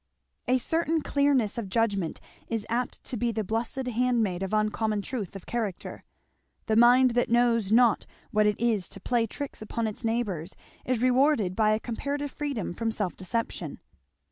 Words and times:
A 0.47 0.57
certain 0.57 1.01
clearness 1.01 1.59
of 1.59 1.69
judgment 1.69 2.19
is 2.47 2.65
apt 2.69 3.03
to 3.03 3.17
be 3.17 3.31
the 3.31 3.43
blessed 3.43 3.85
handmaid 3.85 4.41
of 4.41 4.51
uncommon 4.51 5.03
truth 5.03 5.35
of 5.35 5.45
character; 5.45 6.03
the 6.65 6.75
mind 6.75 7.11
that 7.11 7.29
knows 7.29 7.71
not 7.71 8.07
what 8.31 8.47
it 8.47 8.59
is 8.59 8.89
to 8.89 8.99
play 8.99 9.27
tricks 9.27 9.61
upon 9.61 9.85
its 9.85 10.03
neighbours 10.03 10.55
is 10.85 11.03
rewarded 11.03 11.55
by 11.55 11.69
a 11.69 11.79
comparative 11.79 12.31
freedom 12.31 12.73
from 12.73 12.89
self 12.89 13.15
deception. 13.15 13.79